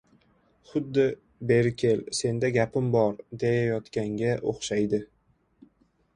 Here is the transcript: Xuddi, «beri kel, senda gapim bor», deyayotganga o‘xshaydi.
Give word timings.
Xuddi, 0.69 1.03
«beri 1.51 1.71
kel, 1.81 2.01
senda 2.21 2.51
gapim 2.57 2.89
bor», 2.97 3.15
deyayotganga 3.45 4.35
o‘xshaydi. 4.55 5.03